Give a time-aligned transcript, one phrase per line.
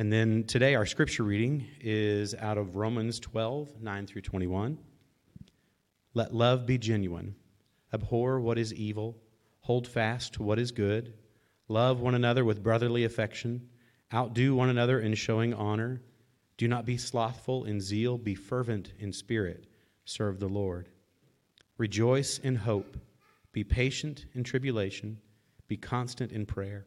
[0.00, 4.78] And then today, our scripture reading is out of Romans 12, 9 through 21.
[6.14, 7.34] Let love be genuine.
[7.92, 9.16] Abhor what is evil.
[9.62, 11.14] Hold fast to what is good.
[11.66, 13.68] Love one another with brotherly affection.
[14.14, 16.00] Outdo one another in showing honor.
[16.58, 18.18] Do not be slothful in zeal.
[18.18, 19.66] Be fervent in spirit.
[20.04, 20.88] Serve the Lord.
[21.76, 22.96] Rejoice in hope.
[23.50, 25.18] Be patient in tribulation.
[25.66, 26.86] Be constant in prayer.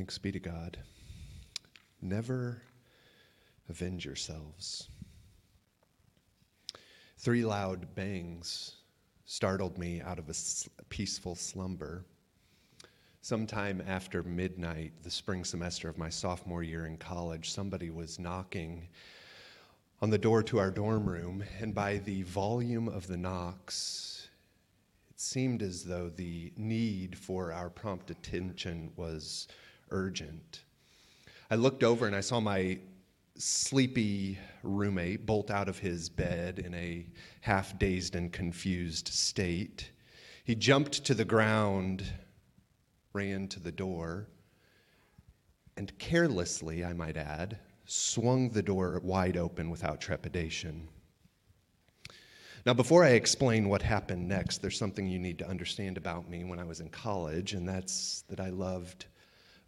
[0.00, 0.78] Thanks be to God.
[2.00, 2.62] Never
[3.68, 4.88] avenge yourselves.
[7.18, 8.76] Three loud bangs
[9.26, 12.06] startled me out of a peaceful slumber.
[13.20, 18.88] Sometime after midnight, the spring semester of my sophomore year in college, somebody was knocking
[20.00, 24.30] on the door to our dorm room, and by the volume of the knocks,
[25.10, 29.46] it seemed as though the need for our prompt attention was
[29.90, 30.64] urgent.
[31.50, 32.78] I looked over and I saw my
[33.36, 37.06] sleepy roommate bolt out of his bed in a
[37.40, 39.90] half dazed and confused state.
[40.44, 42.04] He jumped to the ground,
[43.12, 44.28] ran to the door,
[45.76, 50.88] and carelessly, I might add, swung the door wide open without trepidation.
[52.66, 56.44] Now, before I explain what happened next, there's something you need to understand about me
[56.44, 59.06] when I was in college, and that's that I loved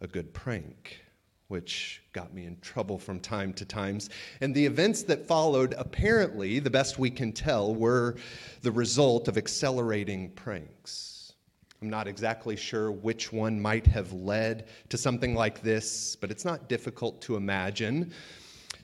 [0.03, 1.01] a good prank,
[1.47, 4.09] which got me in trouble from time to times.
[4.41, 8.15] And the events that followed, apparently, the best we can tell, were
[8.61, 11.33] the result of accelerating pranks.
[11.81, 16.45] I'm not exactly sure which one might have led to something like this, but it's
[16.45, 18.13] not difficult to imagine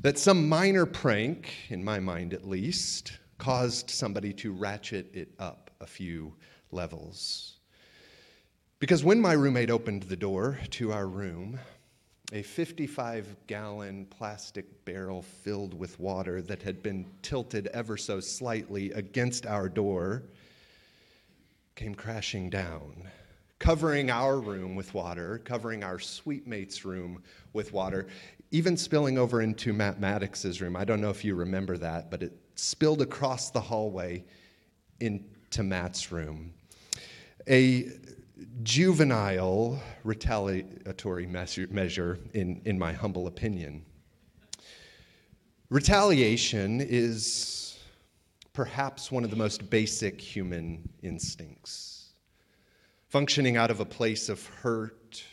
[0.01, 5.71] that some minor prank, in my mind at least, caused somebody to ratchet it up
[5.81, 6.33] a few
[6.71, 7.58] levels.
[8.79, 11.59] Because when my roommate opened the door to our room,
[12.31, 18.91] a 55 gallon plastic barrel filled with water that had been tilted ever so slightly
[18.93, 20.23] against our door
[21.75, 23.03] came crashing down,
[23.59, 28.07] covering our room with water, covering our suite mate's room with water,
[28.51, 30.77] even spilling over into Matt Maddox's room.
[30.77, 34.23] I don't know if you remember that, but it spilled across the hallway
[35.01, 36.53] into Matt's room.
[37.49, 37.91] A
[38.63, 43.85] juvenile retaliatory measure, in, in my humble opinion.
[45.69, 47.77] Retaliation is
[48.53, 52.13] perhaps one of the most basic human instincts.
[53.07, 55.23] Functioning out of a place of hurt,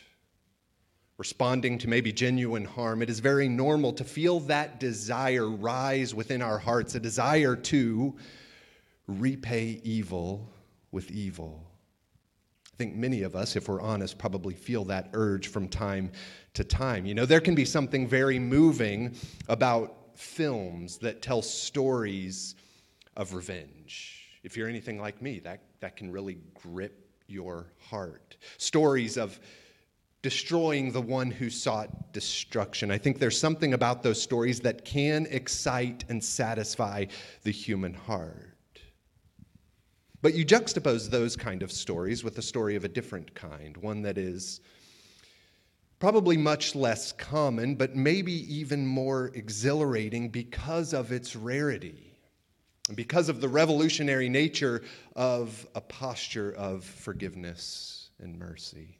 [1.17, 6.41] responding to maybe genuine harm, it is very normal to feel that desire rise within
[6.41, 8.15] our hearts, a desire to
[9.07, 10.49] repay evil
[10.91, 11.66] with evil.
[12.77, 16.11] I think many of us, if we're honest, probably feel that urge from time
[16.53, 17.07] to time.
[17.07, 19.15] You know, there can be something very moving
[19.49, 22.53] about films that tell stories
[23.15, 24.27] of revenge.
[24.43, 28.37] If you're anything like me, that, that can really grip your heart.
[28.59, 29.39] Stories of
[30.21, 32.91] destroying the one who sought destruction.
[32.91, 37.05] I think there's something about those stories that can excite and satisfy
[37.41, 38.46] the human heart.
[40.21, 44.01] But you juxtapose those kind of stories with a story of a different kind, one
[44.01, 44.61] that is
[45.99, 52.17] probably much less common, but maybe even more exhilarating because of its rarity,
[52.87, 54.83] and because of the revolutionary nature
[55.15, 58.97] of a posture of forgiveness and mercy.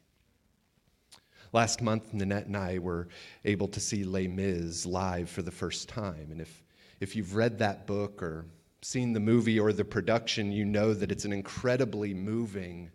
[1.52, 3.08] Last month, Nanette and I were
[3.44, 6.28] able to see Les Mis live for the first time.
[6.30, 6.62] And if,
[7.00, 8.44] if you've read that book or
[8.82, 12.90] seen the movie or the production, you know that it's an incredibly moving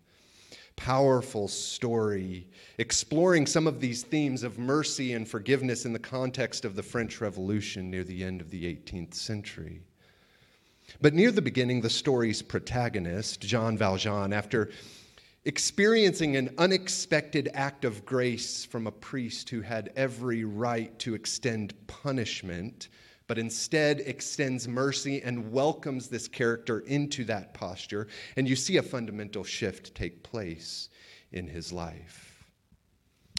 [0.75, 2.47] powerful story
[2.77, 7.21] exploring some of these themes of mercy and forgiveness in the context of the French
[7.21, 9.81] Revolution near the end of the 18th century.
[11.01, 14.71] But near the beginning, the story's protagonist, Jean Valjean, after
[15.45, 21.74] experiencing an unexpected act of grace from a priest who had every right to extend
[21.88, 22.89] punishment,
[23.28, 28.08] but instead extends mercy and welcomes this character into that posture.
[28.36, 30.90] And you see a fundamental shift take place
[31.31, 32.30] in his life.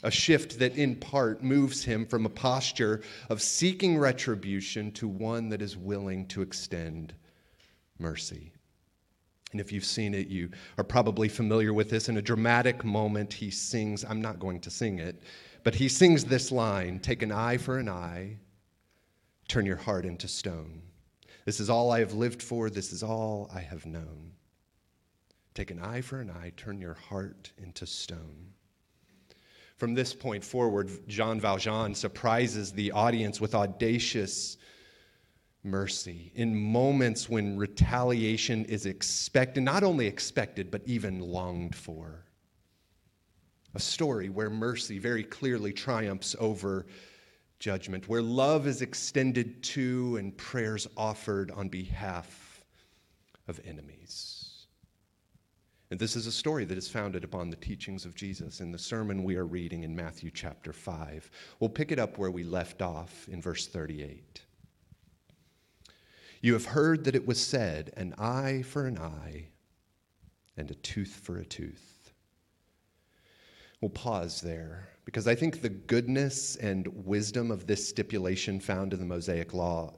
[0.02, 5.48] A shift that in part moves him from a posture of seeking retribution to one
[5.48, 7.14] that is willing to extend
[7.98, 8.52] mercy.
[9.52, 12.08] And if you've seen it, you are probably familiar with this.
[12.08, 15.22] In a dramatic moment, he sings, I'm not going to sing it,
[15.62, 18.36] but he sings this line Take an eye for an eye,
[19.48, 20.82] turn your heart into stone.
[21.44, 24.32] This is all I have lived for, this is all I have known.
[25.54, 28.54] Take an eye for an eye, turn your heart into stone.
[29.76, 34.56] From this point forward, Jean Valjean surprises the audience with audacious
[35.62, 42.24] mercy in moments when retaliation is expected, not only expected, but even longed for.
[43.74, 46.86] A story where mercy very clearly triumphs over
[47.58, 52.64] judgment, where love is extended to and prayers offered on behalf
[53.48, 54.66] of enemies.
[55.90, 58.78] And this is a story that is founded upon the teachings of Jesus in the
[58.78, 61.30] sermon we are reading in Matthew chapter 5.
[61.60, 64.40] We'll pick it up where we left off in verse 38.
[66.40, 69.46] You have heard that it was said, an eye for an eye
[70.56, 72.12] and a tooth for a tooth.
[73.80, 78.98] We'll pause there because I think the goodness and wisdom of this stipulation found in
[78.98, 79.94] the Mosaic Law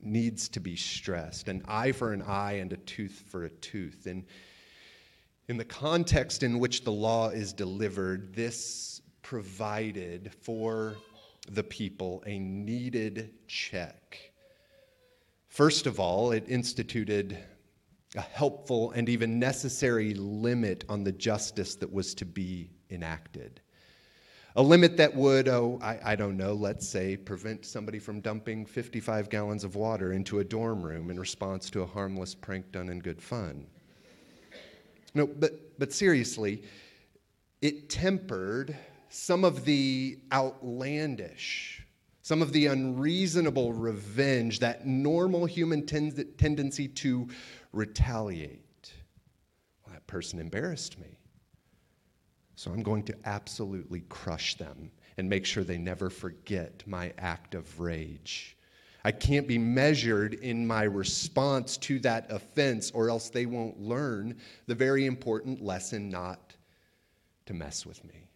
[0.00, 4.06] needs to be stressed an eye for an eye and a tooth for a tooth.
[4.06, 4.24] And
[5.48, 10.96] in the context in which the law is delivered, this provided for
[11.50, 14.32] the people a needed check
[15.56, 17.38] First of all, it instituted
[18.14, 23.62] a helpful and even necessary limit on the justice that was to be enacted.
[24.56, 28.64] A limit that would, oh, I, I, don't know, let's say, prevent somebody from dumping
[28.64, 32.88] 55 gallons of water into a dorm room in response to a harmless prank done
[32.88, 33.66] in good fun.
[35.14, 36.62] No, but, but seriously,
[37.60, 38.76] it tempered
[39.10, 41.86] some of the outlandish
[42.26, 47.28] some of the unreasonable revenge, that normal human ten- tendency to
[47.72, 48.92] retaliate.
[49.84, 51.20] Well, that person embarrassed me.
[52.56, 57.54] So I'm going to absolutely crush them and make sure they never forget my act
[57.54, 58.56] of rage.
[59.04, 64.36] I can't be measured in my response to that offense, or else they won't learn
[64.66, 66.56] the very important lesson not
[67.44, 68.26] to mess with me.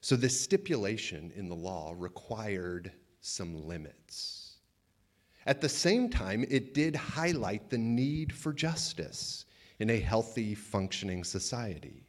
[0.00, 4.56] So, this stipulation in the law required some limits.
[5.46, 9.44] At the same time, it did highlight the need for justice
[9.78, 12.04] in a healthy, functioning society.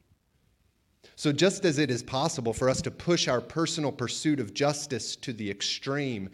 [1.15, 5.15] So, just as it is possible for us to push our personal pursuit of justice
[5.17, 6.29] to the extreme,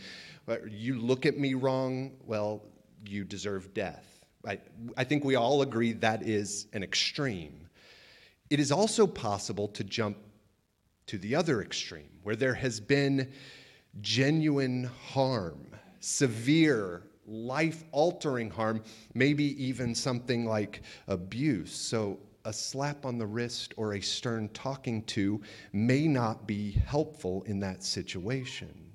[0.47, 2.63] uh, you look at me wrong, well,
[3.06, 4.06] you deserve death.
[4.47, 4.59] I,
[4.97, 7.68] I think we all agree that is an extreme.
[8.50, 10.18] It is also possible to jump
[11.07, 13.31] to the other extreme, where there has been
[14.01, 15.68] genuine harm,
[16.00, 21.73] severe, life altering harm, maybe even something like abuse.
[21.73, 25.42] So, a slap on the wrist or a stern talking to
[25.74, 28.94] may not be helpful in that situation.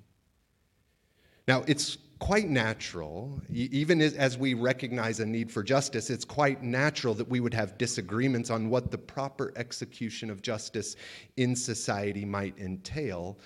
[1.47, 7.13] Now, it's quite natural, even as we recognize a need for justice, it's quite natural
[7.13, 10.95] that we would have disagreements on what the proper execution of justice
[11.37, 13.37] in society might entail.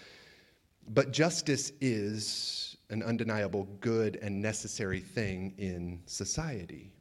[0.87, 6.93] But justice is an undeniable good and necessary thing in society.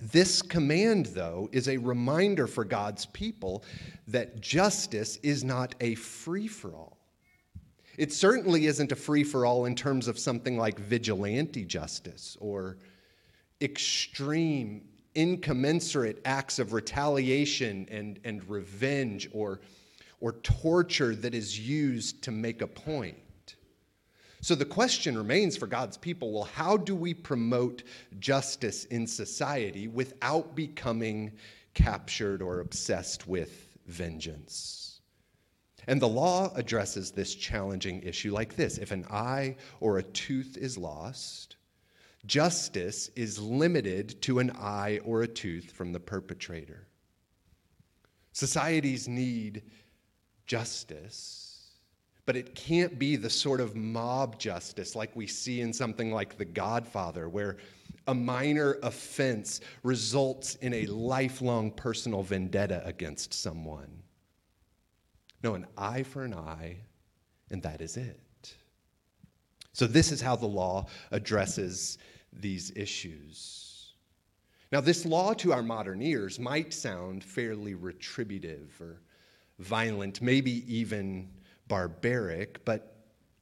[0.00, 3.64] This command, though, is a reminder for God's people
[4.06, 6.98] that justice is not a free for all.
[7.96, 12.78] It certainly isn't a free for all in terms of something like vigilante justice or
[13.60, 14.82] extreme,
[15.16, 19.60] incommensurate acts of retaliation and, and revenge or,
[20.20, 23.16] or torture that is used to make a point.
[24.40, 27.82] So the question remains for God's people well, how do we promote
[28.18, 31.32] justice in society without becoming
[31.74, 35.00] captured or obsessed with vengeance?
[35.88, 40.56] And the law addresses this challenging issue like this if an eye or a tooth
[40.56, 41.56] is lost,
[42.26, 46.86] justice is limited to an eye or a tooth from the perpetrator.
[48.32, 49.62] Societies need
[50.46, 51.47] justice,
[52.28, 56.36] but it can't be the sort of mob justice like we see in something like
[56.36, 57.56] The Godfather, where
[58.06, 64.02] a minor offense results in a lifelong personal vendetta against someone.
[65.42, 66.80] No, an eye for an eye,
[67.50, 68.20] and that is it.
[69.72, 71.96] So, this is how the law addresses
[72.30, 73.94] these issues.
[74.70, 79.00] Now, this law to our modern ears might sound fairly retributive or
[79.58, 81.30] violent, maybe even
[81.68, 82.94] barbaric, but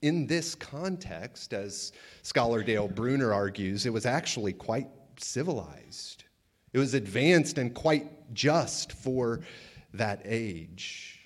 [0.02, 1.92] in this context, as
[2.22, 6.24] scholar Dale Bruner argues, it was actually quite civilized.
[6.72, 9.40] It was advanced and quite just for
[9.94, 11.20] that age.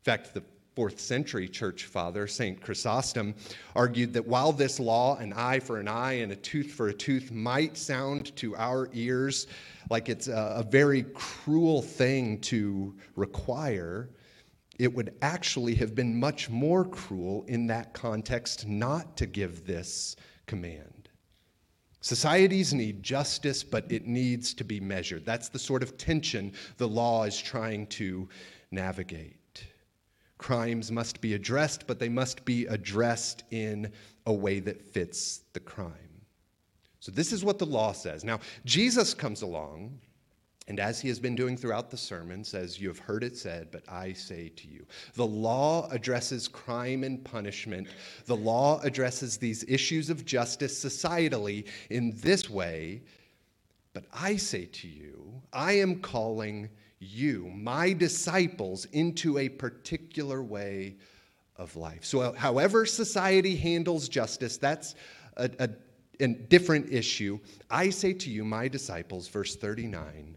[0.00, 0.42] In fact, the
[0.74, 2.60] fourth century church father, St.
[2.60, 3.34] Chrysostom,
[3.76, 6.94] argued that while this law, an eye for an eye and a tooth for a
[6.94, 9.46] tooth, might sound to our ears
[9.90, 14.10] like it's a, a very cruel thing to require,
[14.78, 20.16] it would actually have been much more cruel in that context not to give this
[20.46, 21.08] command.
[22.00, 25.24] Societies need justice, but it needs to be measured.
[25.24, 28.28] That's the sort of tension the law is trying to
[28.70, 29.64] navigate.
[30.36, 33.90] Crimes must be addressed, but they must be addressed in
[34.26, 35.92] a way that fits the crime.
[37.00, 38.24] So, this is what the law says.
[38.24, 39.98] Now, Jesus comes along,
[40.66, 43.68] and as he has been doing throughout the sermon, says, You have heard it said,
[43.70, 44.86] but I say to you.
[45.14, 47.88] The law addresses crime and punishment.
[48.24, 53.02] The law addresses these issues of justice societally in this way.
[53.92, 60.96] But I say to you, I am calling you, my disciples, into a particular way
[61.56, 62.06] of life.
[62.06, 64.94] So, however, society handles justice, that's
[65.36, 65.68] a, a,
[66.20, 67.38] a different issue.
[67.70, 70.36] I say to you, my disciples, verse 39,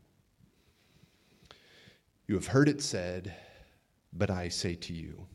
[2.31, 3.35] You have heard it said,
[4.13, 5.27] but I say to you.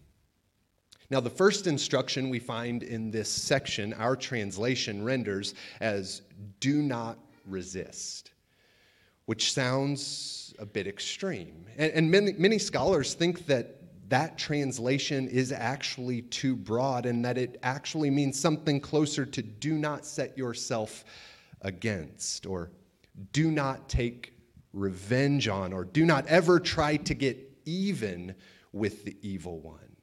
[1.10, 6.22] Now, the first instruction we find in this section, our translation renders as
[6.58, 8.30] do not resist,
[9.26, 11.66] which sounds a bit extreme.
[11.76, 13.76] And, and many, many scholars think that
[14.08, 19.74] that translation is actually too broad and that it actually means something closer to do
[19.74, 21.04] not set yourself
[21.60, 22.70] against or
[23.34, 24.35] do not take
[24.76, 28.34] revenge on or do not ever try to get even
[28.72, 29.96] with the evil one.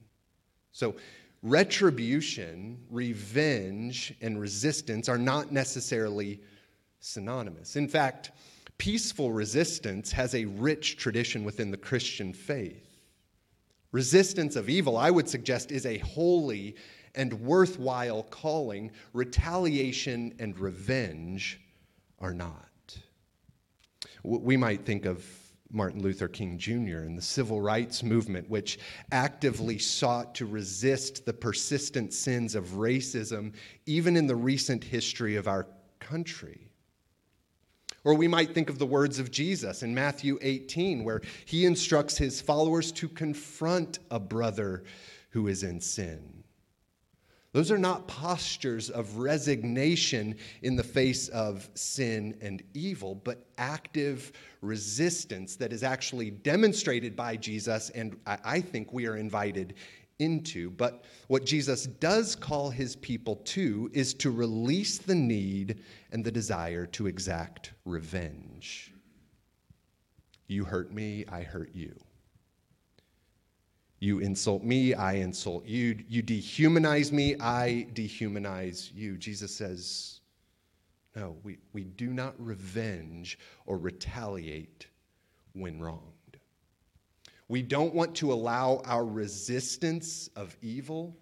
[0.71, 0.95] So,
[1.43, 6.41] retribution, revenge, and resistance are not necessarily
[6.99, 7.75] synonymous.
[7.75, 8.31] In fact,
[8.77, 12.89] peaceful resistance has a rich tradition within the Christian faith.
[13.91, 16.75] Resistance of evil, I would suggest, is a holy
[17.13, 18.91] and worthwhile calling.
[19.13, 21.61] Retaliation and revenge
[22.19, 22.72] are not.
[24.23, 25.25] We might think of
[25.71, 26.99] Martin Luther King Jr.
[26.99, 28.77] and the civil rights movement, which
[29.11, 33.53] actively sought to resist the persistent sins of racism,
[33.85, 35.67] even in the recent history of our
[35.99, 36.69] country.
[38.03, 42.17] Or we might think of the words of Jesus in Matthew 18, where he instructs
[42.17, 44.83] his followers to confront a brother
[45.29, 46.32] who is in sin.
[47.53, 54.31] Those are not postures of resignation in the face of sin and evil, but active
[54.61, 59.75] resistance that is actually demonstrated by Jesus, and I think we are invited
[60.17, 60.71] into.
[60.71, 65.79] But what Jesus does call his people to is to release the need
[66.11, 68.91] and the desire to exact revenge.
[70.47, 72.02] You hurt me, I hurt you.
[74.03, 75.97] You insult me, I insult you.
[76.09, 79.15] You dehumanize me, I dehumanize you.
[79.15, 80.19] Jesus says,
[81.15, 84.87] no, we, we do not revenge or retaliate
[85.53, 86.01] when wronged.
[87.47, 91.15] We don't want to allow our resistance of evil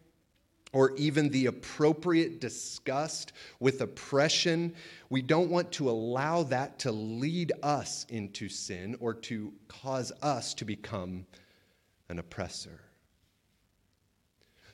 [0.73, 4.73] or even the appropriate disgust with oppression.
[5.11, 10.55] We don't want to allow that to lead us into sin or to cause us
[10.55, 11.27] to become
[12.11, 12.81] an oppressor.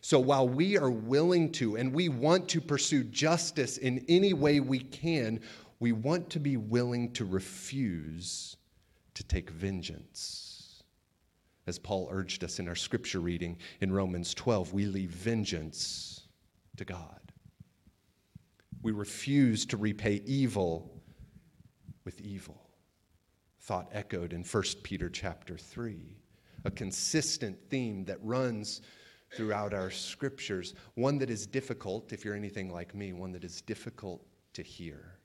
[0.01, 4.59] So while we are willing to and we want to pursue justice in any way
[4.59, 5.39] we can,
[5.79, 8.57] we want to be willing to refuse
[9.13, 10.83] to take vengeance.
[11.67, 16.21] as Paul urged us in our scripture reading in Romans 12, we leave vengeance
[16.77, 17.19] to God.
[18.81, 21.01] We refuse to repay evil
[22.05, 22.69] with evil.
[23.59, 26.15] Thought echoed in 1 Peter chapter 3,
[26.67, 28.81] a consistent theme that runs
[29.33, 33.61] throughout our scriptures, one that is difficult, if you're anything like me, one that is
[33.61, 34.21] difficult
[34.53, 35.15] to hear.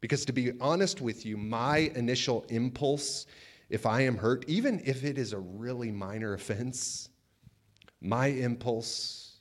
[0.00, 3.26] Because to be honest with you, my initial impulse,
[3.68, 7.10] if I am hurt, even if it is a really minor offense,
[8.00, 9.40] my impulse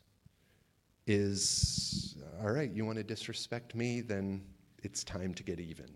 [1.06, 4.42] is all right, you want to disrespect me, then
[4.82, 5.90] it's time to get even.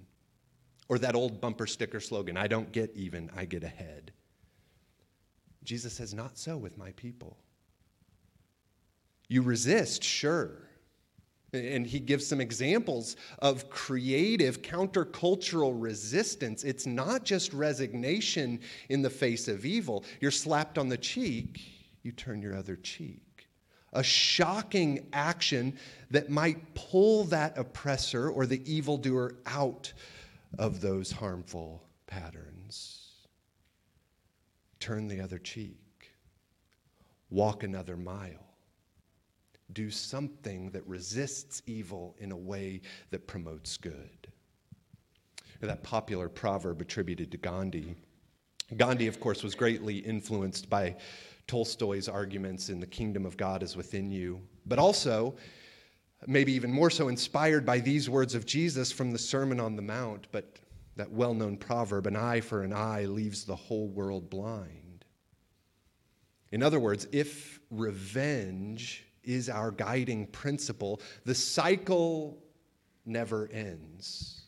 [0.89, 4.11] Or that old bumper sticker slogan I don't get even, I get ahead.
[5.63, 7.37] Jesus says, Not so with my people.
[9.27, 10.51] You resist, sure.
[11.53, 16.63] And he gives some examples of creative countercultural resistance.
[16.63, 20.03] It's not just resignation in the face of evil.
[20.19, 21.61] You're slapped on the cheek,
[22.01, 23.47] you turn your other cheek.
[23.93, 25.77] A shocking action
[26.09, 29.93] that might pull that oppressor or the evildoer out
[30.57, 33.02] of those harmful patterns.
[34.83, 36.11] Turn the other cheek,
[37.29, 38.43] walk another mile
[39.73, 44.27] do something that resists evil in a way that promotes good.
[45.61, 47.95] That popular proverb attributed to Gandhi.
[48.77, 50.95] Gandhi, of course, was greatly influenced by
[51.47, 55.35] Tolstoy's arguments in The Kingdom of God is Within You, but also,
[56.27, 59.81] maybe even more so, inspired by these words of Jesus from the Sermon on the
[59.81, 60.59] Mount, but
[60.95, 65.05] that well known proverb, an eye for an eye leaves the whole world blind.
[66.51, 71.01] In other words, if revenge is our guiding principle.
[71.25, 72.37] The cycle
[73.05, 74.41] never ends.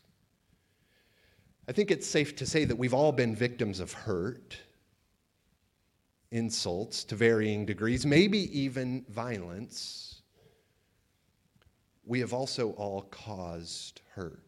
[1.68, 4.56] I think it's safe to say that we've all been victims of hurt,
[6.30, 10.22] insults to varying degrees, maybe even violence.
[12.04, 14.45] We have also all caused hurt.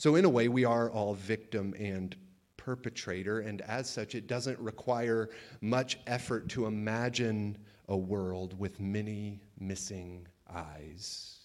[0.00, 2.16] So, in a way, we are all victim and
[2.56, 5.28] perpetrator, and as such, it doesn't require
[5.60, 11.40] much effort to imagine a world with many missing eyes.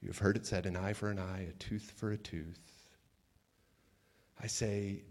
[0.00, 2.86] You have heard it said, an eye for an eye, a tooth for a tooth.
[4.40, 5.02] I say,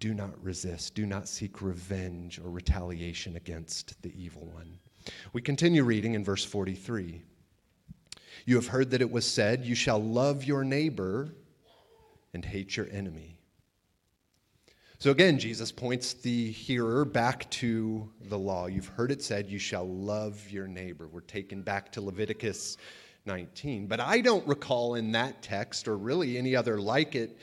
[0.00, 4.78] do not resist, do not seek revenge or retaliation against the evil one.
[5.32, 7.22] We continue reading in verse 43.
[8.48, 11.34] You have heard that it was said, You shall love your neighbor
[12.32, 13.38] and hate your enemy.
[14.98, 18.64] So again, Jesus points the hearer back to the law.
[18.64, 21.08] You've heard it said, You shall love your neighbor.
[21.08, 22.78] We're taken back to Leviticus
[23.26, 23.86] 19.
[23.86, 27.36] But I don't recall in that text, or really any other like it,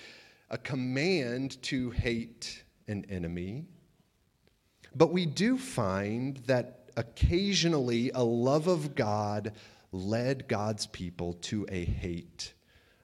[0.49, 3.67] a command to hate an enemy.
[4.95, 9.51] But we do find that occasionally a love of God
[9.95, 12.53] led God's people to a hate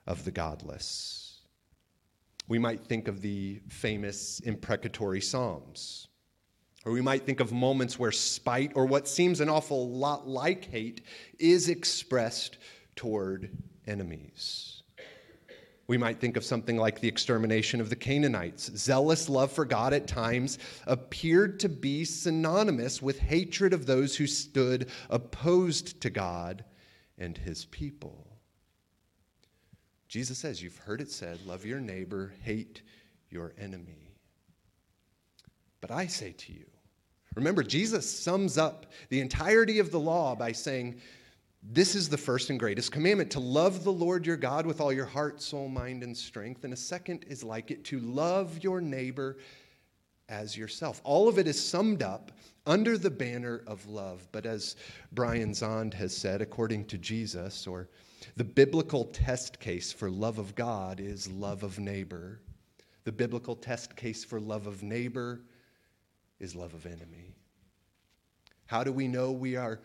[0.05, 1.39] of the godless.
[2.47, 6.07] We might think of the famous imprecatory Psalms.
[6.83, 10.65] Or we might think of moments where spite, or what seems an awful lot like
[10.65, 11.01] hate,
[11.39, 12.57] is expressed
[12.95, 13.51] toward
[13.87, 14.81] enemies.
[15.87, 18.71] We might think of something like the extermination of the Canaanites.
[18.75, 24.25] Zealous love for God at times appeared to be synonymous with hatred of those who
[24.25, 26.63] stood opposed to God
[27.21, 28.27] and his people.
[30.07, 32.81] Jesus says, You've heard it said, love your neighbor, hate
[33.29, 34.09] your enemy.
[35.79, 36.65] But I say to you,
[37.35, 40.99] remember, Jesus sums up the entirety of the law by saying,
[41.63, 44.91] This is the first and greatest commandment to love the Lord your God with all
[44.91, 46.63] your heart, soul, mind, and strength.
[46.63, 49.37] And a second is like it to love your neighbor
[50.31, 51.01] as yourself.
[51.03, 52.31] All of it is summed up
[52.65, 54.27] under the banner of love.
[54.31, 54.77] But as
[55.11, 57.89] Brian Zahnd has said, according to Jesus, or
[58.37, 62.39] the biblical test case for love of God is love of neighbor.
[63.03, 65.41] The biblical test case for love of neighbor
[66.39, 67.35] is love of enemy.
[68.67, 69.81] How do we know we are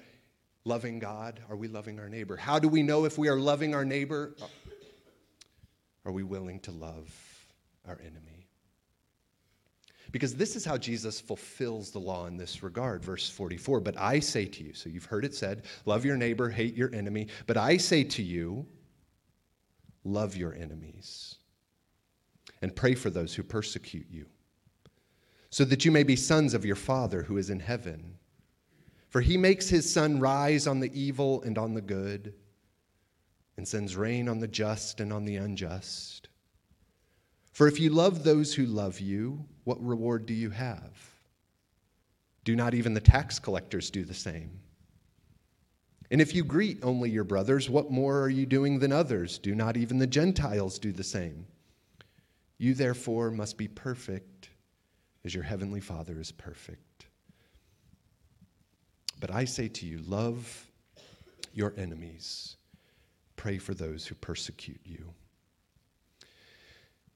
[0.64, 1.40] loving God?
[1.50, 2.36] Are we loving our neighbor?
[2.36, 4.36] How do we know if we are loving our neighbor?
[6.04, 7.10] Are we willing to love
[7.88, 8.35] our enemy?
[10.12, 13.04] Because this is how Jesus fulfills the law in this regard.
[13.04, 16.48] Verse 44 But I say to you, so you've heard it said, love your neighbor,
[16.48, 17.28] hate your enemy.
[17.46, 18.66] But I say to you,
[20.04, 21.36] love your enemies
[22.62, 24.26] and pray for those who persecute you,
[25.50, 28.16] so that you may be sons of your Father who is in heaven.
[29.08, 32.34] For he makes his sun rise on the evil and on the good,
[33.56, 36.28] and sends rain on the just and on the unjust.
[37.56, 40.92] For if you love those who love you, what reward do you have?
[42.44, 44.60] Do not even the tax collectors do the same?
[46.10, 49.38] And if you greet only your brothers, what more are you doing than others?
[49.38, 51.46] Do not even the Gentiles do the same?
[52.58, 54.50] You therefore must be perfect
[55.24, 57.06] as your heavenly Father is perfect.
[59.18, 60.70] But I say to you, love
[61.54, 62.58] your enemies,
[63.36, 65.14] pray for those who persecute you.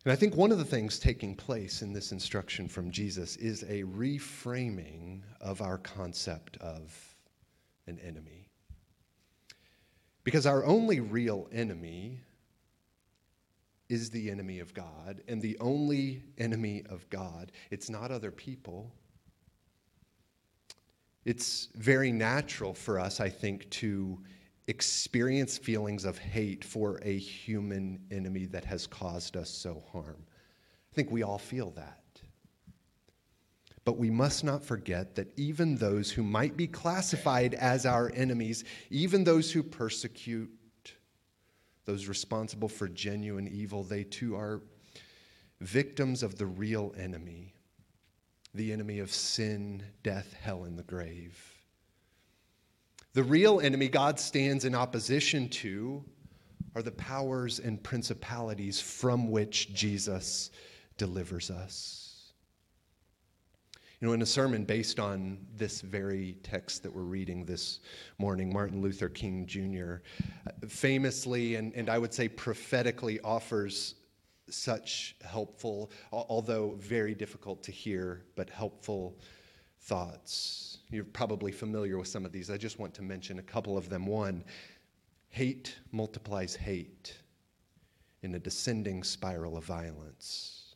[0.05, 3.63] And I think one of the things taking place in this instruction from Jesus is
[3.65, 6.97] a reframing of our concept of
[7.87, 8.49] an enemy.
[10.25, 12.21] Because our only real enemy
[13.91, 18.95] is the enemy of God, and the only enemy of God, it's not other people.
[21.25, 24.19] It's very natural for us, I think, to
[24.71, 30.25] experience feelings of hate for a human enemy that has caused us so harm.
[30.93, 31.99] I think we all feel that.
[33.85, 38.63] But we must not forget that even those who might be classified as our enemies,
[38.91, 40.51] even those who persecute,
[41.85, 44.63] those responsible for genuine evil, they too are
[45.61, 47.55] victims of the real enemy,
[48.55, 51.50] the enemy of sin, death, hell, and the grave.
[53.13, 56.05] The real enemy God stands in opposition to
[56.77, 60.53] are the powers and principalities from which Jesus
[60.97, 62.33] delivers us.
[63.99, 67.81] You know, in a sermon based on this very text that we're reading this
[68.19, 69.97] morning, Martin Luther King Jr.
[70.47, 73.97] Uh, famously and, and I would say prophetically offers
[74.49, 79.19] such helpful, although very difficult to hear, but helpful
[79.83, 80.79] thoughts.
[80.91, 82.51] You're probably familiar with some of these.
[82.51, 84.07] I just want to mention a couple of them.
[84.07, 84.45] One,
[85.29, 87.17] hate multiplies hate
[88.23, 90.75] in a descending spiral of violence.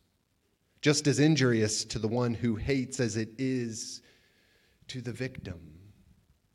[0.81, 4.01] Just as injurious to the one who hates as it is
[4.87, 5.59] to the victim.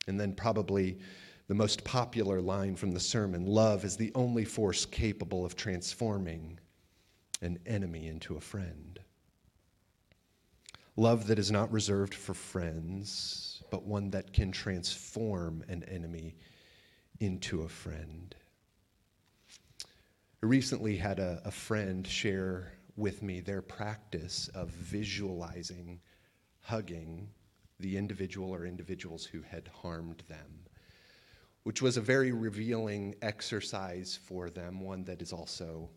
[0.07, 0.99] And then, probably
[1.49, 6.59] the most popular line from the sermon love is the only force capable of transforming
[7.43, 9.01] an enemy into a friend.
[11.01, 16.37] Love that is not reserved for friends but one that can transform an enemy
[17.21, 18.35] into a friend.
[20.43, 26.01] I recently had a, a friend share with me their practice of visualizing
[26.61, 27.31] hugging
[27.79, 30.67] the individual or individuals who had harmed them,
[31.63, 35.89] which was a very revealing exercise for them, one that is also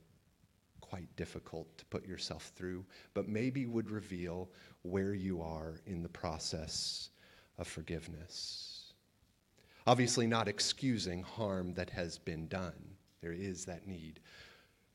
[0.94, 4.48] quite difficult to put yourself through, but maybe would reveal
[4.84, 7.10] where you are in the process
[7.58, 8.94] of forgiveness.
[9.88, 12.76] Obviously, not excusing harm that has been done.
[13.22, 14.20] There is that need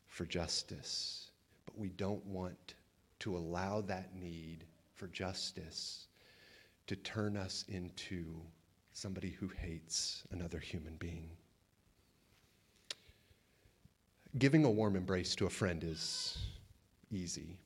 [0.06, 1.32] for justice.
[1.66, 2.74] But we don't want
[3.18, 6.06] to allow that need for justice
[6.86, 8.40] to turn us into
[8.92, 11.30] somebody who hates another human being.
[14.38, 16.38] Giving a warm embrace to a friend is
[17.10, 17.58] easy.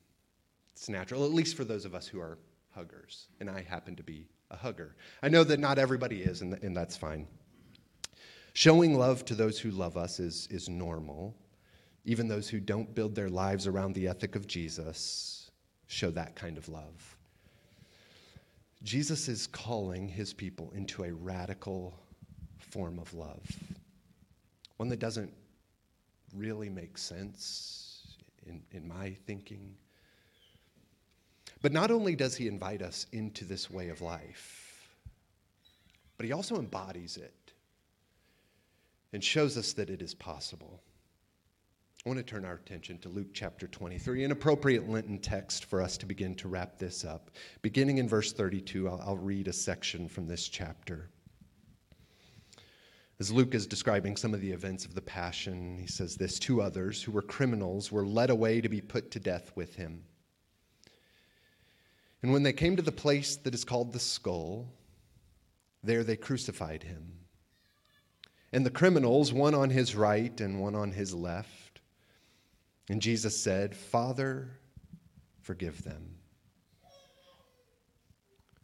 [0.73, 2.39] It's natural, at least for those of us who are
[2.71, 3.27] huggers.
[3.39, 4.95] And I happen to be a hugger.
[5.21, 7.27] I know that not everybody is, and, and that's fine.
[8.53, 11.35] Showing love to those who love us is, is normal.
[12.05, 15.51] Even those who don't build their lives around the ethic of Jesus
[15.87, 17.17] show that kind of love.
[18.83, 21.97] Jesus is calling his people into a radical
[22.57, 23.45] form of love,
[24.77, 25.33] one that doesn't
[26.35, 29.75] really make sense in, in my thinking.
[31.61, 34.89] But not only does he invite us into this way of life,
[36.17, 37.53] but he also embodies it
[39.13, 40.81] and shows us that it is possible.
[42.05, 45.81] I want to turn our attention to Luke chapter 23, an appropriate Lenten text for
[45.81, 47.31] us to begin to wrap this up.
[47.61, 51.09] Beginning in verse 32, I'll, I'll read a section from this chapter.
[53.19, 56.61] As Luke is describing some of the events of the Passion, he says this Two
[56.61, 60.03] others who were criminals were led away to be put to death with him.
[62.21, 64.67] And when they came to the place that is called the skull,
[65.83, 67.19] there they crucified him.
[68.51, 71.81] And the criminals, one on his right and one on his left.
[72.89, 74.51] And Jesus said, Father,
[75.41, 76.15] forgive them,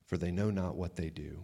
[0.06, 1.44] for they know not what they do.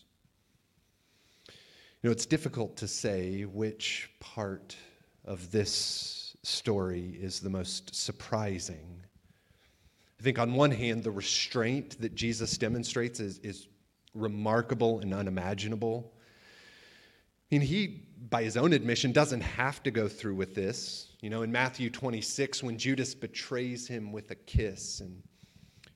[2.01, 4.75] You know, it's difficult to say which part
[5.23, 9.03] of this story is the most surprising.
[10.19, 13.67] I think, on one hand, the restraint that Jesus demonstrates is, is
[14.15, 16.11] remarkable and unimaginable.
[17.51, 21.11] I mean, he, by his own admission, doesn't have to go through with this.
[21.21, 25.21] You know, in Matthew 26, when Judas betrays him with a kiss, and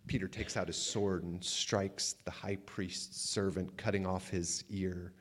[0.06, 5.12] Peter takes out his sword and strikes the high priest's servant, cutting off his ear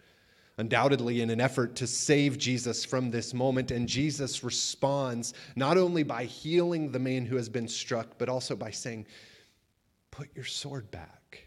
[0.56, 3.70] undoubtedly in an effort to save Jesus from this moment.
[3.70, 8.54] And Jesus responds not only by healing the man who has been struck, but also
[8.54, 9.06] by saying,
[10.10, 11.42] Put your sword back.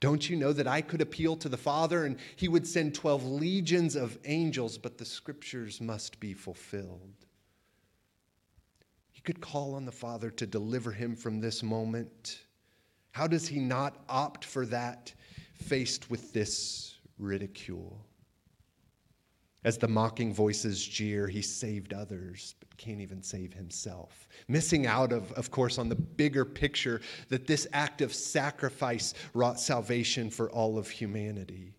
[0.00, 3.24] Don't you know that I could appeal to the Father and he would send 12
[3.24, 7.14] legions of angels, but the scriptures must be fulfilled?
[9.12, 12.40] He could call on the Father to deliver him from this moment.
[13.12, 15.14] How does he not opt for that
[15.54, 18.04] faced with this ridicule.
[19.64, 24.26] As the mocking voices jeer, he saved others, but can't even save himself.
[24.48, 29.60] Missing out, of, of course, on the bigger picture that this act of sacrifice wrought
[29.60, 31.74] salvation for all of humanity.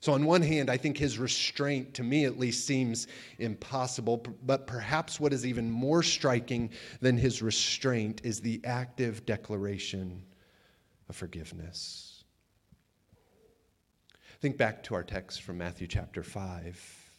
[0.00, 3.06] So, on one hand, I think his restraint, to me at least, seems
[3.38, 4.24] impossible.
[4.44, 10.22] But perhaps what is even more striking than his restraint is the active declaration
[11.08, 12.15] of forgiveness.
[14.46, 17.10] Think back to our text from Matthew chapter 5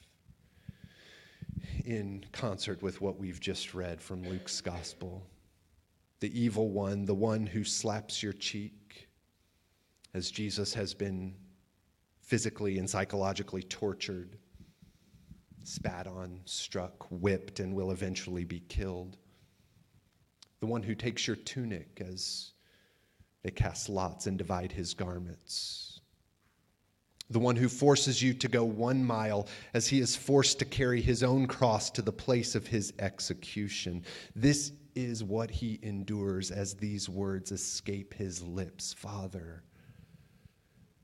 [1.83, 5.27] in concert with what we've just read from Luke's gospel.
[6.21, 9.09] The evil one, the one who slaps your cheek,
[10.13, 11.35] as Jesus has been
[12.21, 14.37] physically and psychologically tortured,
[15.63, 19.17] spat on, struck, whipped, and will eventually be killed.
[20.61, 22.53] The one who takes your tunic as
[23.43, 25.86] they cast lots and divide his garments
[27.29, 31.01] the one who forces you to go one mile as he is forced to carry
[31.01, 34.03] his own cross to the place of his execution.
[34.35, 39.63] This is what he endures as these words escape his lips Father,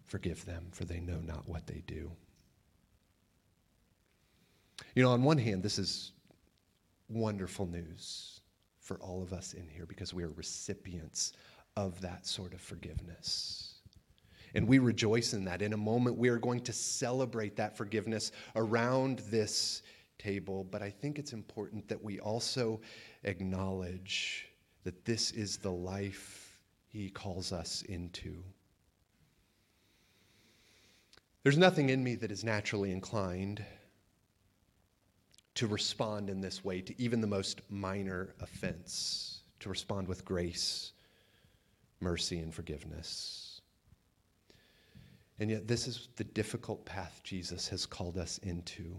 [0.04, 2.12] forgive them, for they know not what they do.
[4.96, 6.14] You know, on one hand, this is
[7.10, 8.42] wonderful news
[8.80, 11.34] for all of us in here because we are recipients
[11.76, 13.73] of that sort of forgiveness.
[14.54, 15.62] And we rejoice in that.
[15.62, 19.82] In a moment, we are going to celebrate that forgiveness around this
[20.20, 20.64] table.
[20.64, 22.82] But I think it's important that we also
[23.24, 24.48] acknowledge
[24.84, 28.44] that this is the life He calls us into.
[31.44, 33.66] There's nothing in me that is naturally inclined
[35.56, 40.94] to respond in this way to even the most minor offense, to respond with grace,
[42.00, 43.43] mercy, and forgiveness.
[45.40, 48.96] And yet, this is the difficult path Jesus has called us into.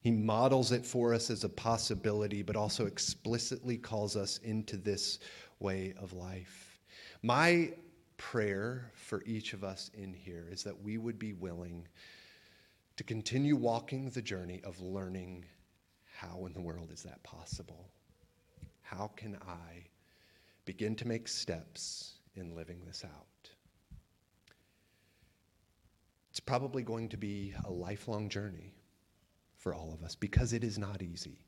[0.00, 5.18] He models it for us as a possibility, but also explicitly calls us into this
[5.60, 6.78] way of life.
[7.22, 7.72] My
[8.16, 11.86] prayer for each of us in here is that we would be willing
[12.96, 15.44] to continue walking the journey of learning
[16.14, 17.90] how in the world is that possible?
[18.82, 19.86] How can I
[20.64, 23.50] begin to make steps in living this out?
[26.46, 28.74] Probably going to be a lifelong journey
[29.56, 31.38] for all of us because it is not easy.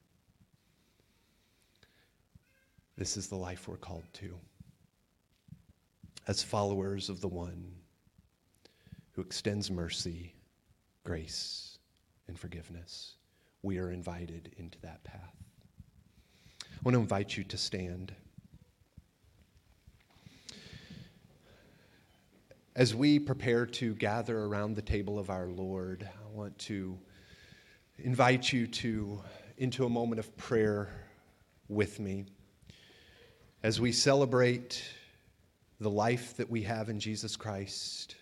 [2.97, 4.39] This is the life we're called to
[6.29, 7.73] as followers of the one
[9.13, 10.35] who extends mercy,
[11.05, 11.79] grace,
[12.29, 13.15] and forgiveness.
[13.63, 15.35] We are invited into that path.
[16.63, 18.15] I want to invite you to stand.
[22.77, 26.99] As we prepare to gather around the table of our Lord, I want to
[27.97, 29.23] invite you to
[29.57, 30.91] into a moment of prayer
[31.69, 32.27] with me
[33.63, 34.85] as we celebrate
[35.81, 38.17] the life that we have in Jesus Christ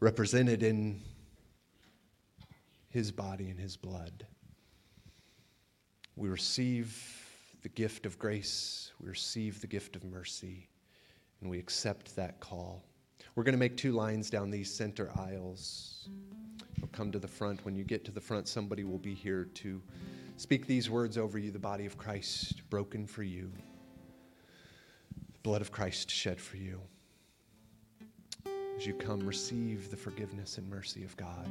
[0.00, 0.98] represented in
[2.88, 4.26] his body and his blood.
[6.16, 6.98] We receive
[7.60, 10.70] the gift of grace, we receive the gift of mercy,
[11.42, 12.86] and we accept that call.
[13.40, 16.10] We're going to make two lines down these center aisles.
[16.76, 17.64] You'll come to the front.
[17.64, 19.80] When you get to the front, somebody will be here to
[20.36, 23.50] speak these words over you the body of Christ broken for you,
[25.32, 26.82] the blood of Christ shed for you.
[28.76, 31.48] As you come, receive the forgiveness and mercy of God.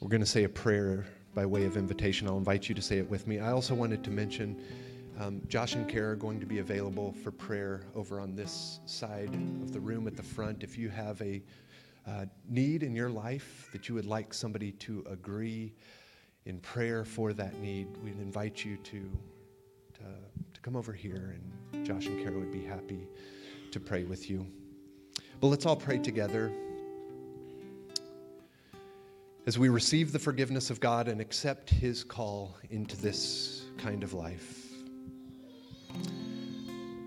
[0.00, 2.28] we're going to say a prayer by way of invitation.
[2.28, 3.40] I'll invite you to say it with me.
[3.40, 4.62] I also wanted to mention
[5.20, 9.34] um, Josh and Kara are going to be available for prayer over on this side
[9.62, 10.62] of the room at the front.
[10.62, 11.42] If you have a
[12.06, 15.74] uh, need in your life that you would like somebody to agree
[16.46, 19.10] in prayer for that need, we'd invite you to,
[19.92, 20.02] to,
[20.54, 21.36] to come over here,
[21.72, 23.06] and Josh and Kara would be happy
[23.72, 24.46] to pray with you.
[25.38, 26.50] But let's all pray together
[29.46, 34.14] as we receive the forgiveness of God and accept His call into this kind of
[34.14, 34.69] life.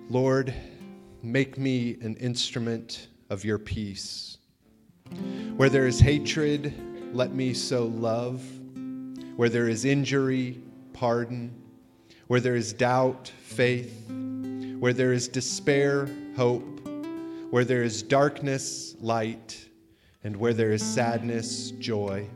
[0.09, 0.53] Lord,
[1.21, 4.37] make me an instrument of your peace.
[5.55, 6.73] Where there is hatred,
[7.13, 8.43] let me sow love.
[9.37, 10.61] Where there is injury,
[10.91, 11.53] pardon.
[12.27, 14.09] Where there is doubt, faith.
[14.79, 16.85] Where there is despair, hope.
[17.49, 19.69] Where there is darkness, light.
[20.25, 22.27] And where there is sadness, joy.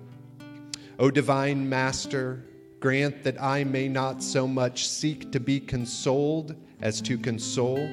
[1.00, 2.46] O divine Master,
[2.80, 7.90] grant that I may not so much seek to be consoled as to console,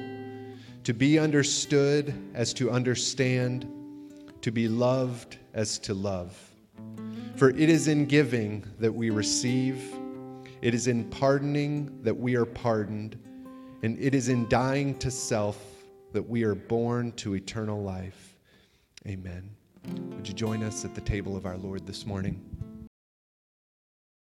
[0.83, 3.67] to be understood as to understand,
[4.41, 6.37] to be loved as to love.
[7.35, 9.83] For it is in giving that we receive,
[10.61, 13.17] it is in pardoning that we are pardoned,
[13.83, 15.59] and it is in dying to self
[16.13, 18.37] that we are born to eternal life.
[19.07, 19.49] Amen.
[20.15, 22.54] Would you join us at the table of our Lord this morning?